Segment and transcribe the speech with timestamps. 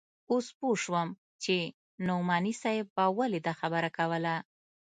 [0.31, 1.09] اوس پوه سوم
[1.43, 1.55] چې
[2.07, 4.35] نعماني صاحب به ولې دا خبره کوله.